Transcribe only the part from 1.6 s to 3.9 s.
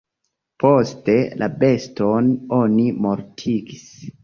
beston oni mortigis.